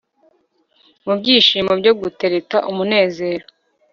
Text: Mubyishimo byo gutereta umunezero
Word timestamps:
Mubyishimo 1.05 1.71
byo 1.79 1.91
gutereta 2.01 2.57
umunezero 2.71 3.45